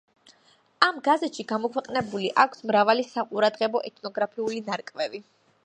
[0.85, 5.27] ამ გაზეთში გამოქვეყნებული აქვს მრავალი საყურადღებო ეთნოგრაფიული ნარკვევი.